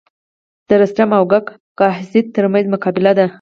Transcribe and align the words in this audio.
د 0.67 0.69
رستم 0.81 1.09
او 1.17 1.23
کک 1.31 1.45
کهزاد 1.77 2.25
تر 2.35 2.45
منځ 2.53 2.65
مقابله 2.73 3.11
ده. 3.17 3.25